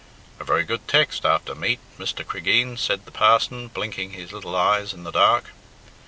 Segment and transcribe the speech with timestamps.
[0.39, 2.25] "A very good text after meat, Mr.
[2.25, 5.51] Cregeen," said the parson, blinking his little eyes in the dark.